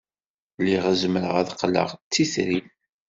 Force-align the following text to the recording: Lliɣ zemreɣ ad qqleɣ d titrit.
Lliɣ 0.59 0.85
zemreɣ 1.01 1.33
ad 1.39 1.49
qqleɣ 1.55 1.89
d 1.93 2.09
titrit. 2.13 2.69